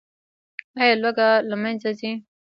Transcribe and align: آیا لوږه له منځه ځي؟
آیا 0.81 0.95
لوږه 1.01 1.29
له 1.49 1.55
منځه 1.61 1.89
ځي؟ 1.99 2.11